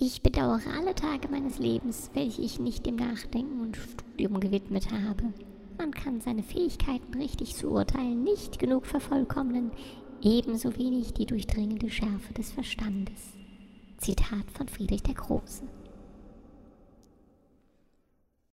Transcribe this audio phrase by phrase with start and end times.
[0.00, 5.24] Ich bedauere alle Tage meines Lebens, welche ich nicht dem Nachdenken und Studium gewidmet habe.
[5.76, 9.72] Man kann seine Fähigkeiten richtig zu urteilen nicht genug vervollkommnen,
[10.22, 13.32] ebenso wenig die durchdringende Schärfe des Verstandes.
[13.96, 15.64] Zitat von Friedrich der Große.